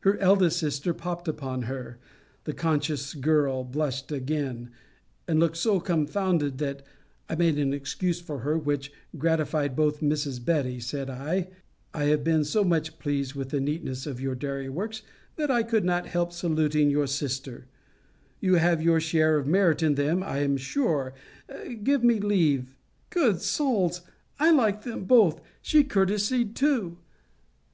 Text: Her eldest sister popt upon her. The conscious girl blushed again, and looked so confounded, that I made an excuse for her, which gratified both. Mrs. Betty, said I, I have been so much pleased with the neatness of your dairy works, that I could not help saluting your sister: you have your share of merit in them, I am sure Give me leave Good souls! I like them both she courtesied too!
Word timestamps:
Her 0.00 0.16
eldest 0.16 0.58
sister 0.58 0.94
popt 0.94 1.28
upon 1.28 1.64
her. 1.64 1.98
The 2.44 2.54
conscious 2.54 3.12
girl 3.12 3.64
blushed 3.64 4.10
again, 4.10 4.70
and 5.26 5.38
looked 5.38 5.58
so 5.58 5.78
confounded, 5.78 6.56
that 6.56 6.86
I 7.28 7.34
made 7.34 7.58
an 7.58 7.74
excuse 7.74 8.18
for 8.18 8.38
her, 8.38 8.56
which 8.56 8.90
gratified 9.18 9.76
both. 9.76 10.00
Mrs. 10.00 10.42
Betty, 10.42 10.80
said 10.80 11.10
I, 11.10 11.48
I 11.92 12.04
have 12.04 12.24
been 12.24 12.44
so 12.44 12.64
much 12.64 12.98
pleased 12.98 13.34
with 13.34 13.50
the 13.50 13.60
neatness 13.60 14.06
of 14.06 14.22
your 14.22 14.34
dairy 14.34 14.70
works, 14.70 15.02
that 15.36 15.50
I 15.50 15.62
could 15.62 15.84
not 15.84 16.06
help 16.06 16.32
saluting 16.32 16.88
your 16.88 17.06
sister: 17.06 17.66
you 18.40 18.54
have 18.54 18.80
your 18.80 19.00
share 19.00 19.36
of 19.36 19.46
merit 19.46 19.82
in 19.82 19.96
them, 19.96 20.22
I 20.22 20.38
am 20.38 20.56
sure 20.56 21.12
Give 21.82 22.02
me 22.02 22.20
leave 22.20 22.70
Good 23.10 23.42
souls! 23.42 24.00
I 24.40 24.50
like 24.50 24.84
them 24.84 25.04
both 25.04 25.42
she 25.60 25.84
courtesied 25.84 26.56
too! 26.56 26.96